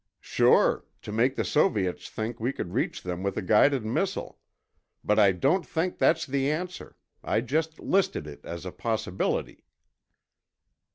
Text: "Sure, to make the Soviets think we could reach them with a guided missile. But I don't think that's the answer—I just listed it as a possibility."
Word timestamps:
"Sure, 0.19 0.83
to 1.03 1.11
make 1.11 1.35
the 1.35 1.45
Soviets 1.45 2.09
think 2.09 2.39
we 2.39 2.51
could 2.51 2.73
reach 2.73 3.03
them 3.03 3.21
with 3.21 3.37
a 3.37 3.41
guided 3.43 3.85
missile. 3.85 4.39
But 5.03 5.19
I 5.19 5.31
don't 5.31 5.63
think 5.63 5.99
that's 5.99 6.25
the 6.25 6.49
answer—I 6.49 7.41
just 7.41 7.79
listed 7.79 8.25
it 8.25 8.43
as 8.43 8.65
a 8.65 8.71
possibility." 8.71 9.63